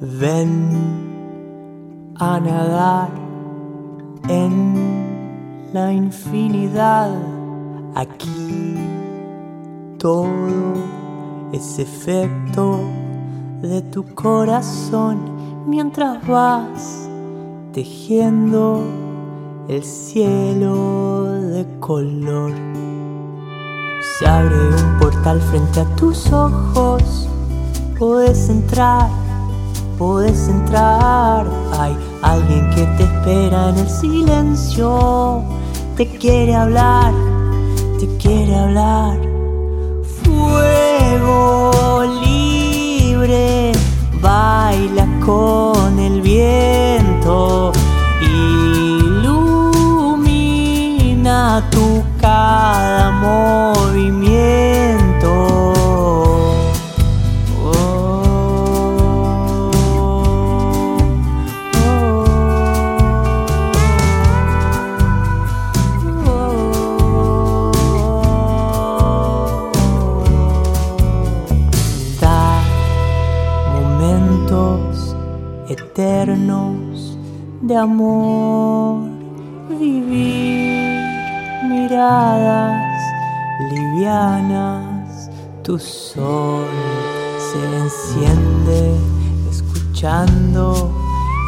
[0.00, 3.10] Ven a nadar
[4.28, 7.10] en la infinidad.
[7.94, 8.78] Aquí
[9.98, 10.26] todo
[11.52, 12.80] es efecto
[13.60, 15.18] de tu corazón
[15.66, 17.06] mientras vas
[17.74, 18.82] tejiendo
[19.68, 22.52] el cielo de color.
[24.18, 27.28] Se abre un portal frente a tus ojos,
[27.98, 29.10] puedes entrar,
[30.00, 31.46] puedes entrar.
[31.78, 35.44] Hay alguien que te espera en el silencio,
[35.94, 37.12] te quiere hablar,
[37.98, 39.18] te quiere hablar.
[40.22, 43.72] Fuego libre,
[44.22, 47.70] baila con el viento,
[48.22, 49.52] ilumina
[51.70, 54.29] tu cada movimiento.
[75.68, 77.16] Eternos
[77.62, 79.08] de amor,
[79.68, 81.00] vivir
[81.68, 82.82] miradas
[83.72, 85.30] livianas,
[85.62, 86.66] tu sol
[87.38, 88.96] se enciende
[89.48, 90.90] escuchando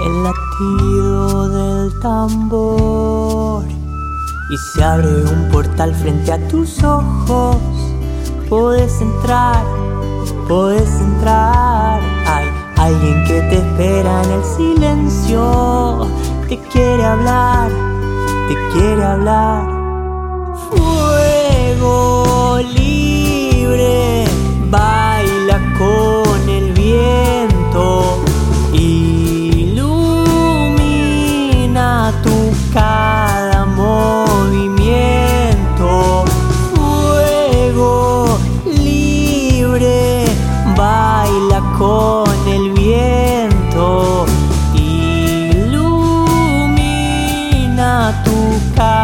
[0.07, 7.57] el latido del tambor y se abre un portal frente a tus ojos,
[8.49, 9.65] puedes entrar,
[10.47, 11.72] puedes entrar,
[12.93, 16.07] alguien que te espera en el silencio,
[16.49, 17.71] te quiere hablar,
[18.49, 19.82] te quiere hablar.
[48.73, 49.02] sky.